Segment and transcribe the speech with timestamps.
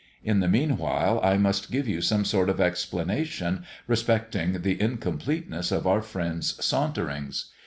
[0.23, 5.85] In the meanwhile I must give you some sort of explanation respecting the incompleteness of
[5.85, 7.51] our friend's "Saunterings."